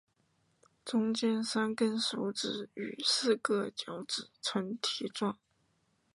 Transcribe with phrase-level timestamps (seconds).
[0.83, 5.37] 中间三跟手指与四个脚趾呈蹄状。